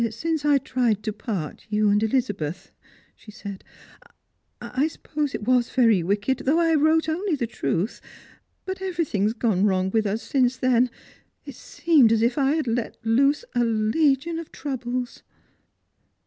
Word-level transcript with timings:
"Since 0.09 0.45
I 0.45 0.57
tried 0.57 1.03
to 1.03 1.13
part 1.13 1.67
you 1.69 1.89
and 1.89 2.01
Elizabeth," 2.01 2.71
she 3.15 3.29
said," 3.29 3.63
I 4.59 4.87
suppose 4.87 5.35
it 5.35 5.43
was 5.43 5.69
very 5.69 6.01
wicked, 6.01 6.39
though 6.39 6.57
I 6.59 6.73
wrote 6.73 7.07
only 7.07 7.35
the 7.35 7.45
truth. 7.45 8.01
But 8.65 8.81
everything 8.81 9.21
has 9.25 9.33
gone 9.33 9.63
wrong 9.63 9.91
with 9.91 10.07
us 10.07 10.23
since 10.23 10.57
then. 10.57 10.89
It 11.45 11.53
seemed 11.53 12.11
as 12.11 12.23
if 12.23 12.39
I 12.39 12.55
had 12.55 12.65
let 12.65 12.97
loose 13.05 13.45
a 13.53 13.63
legion 13.63 14.39
of 14.39 14.51
troubles." 14.51 15.21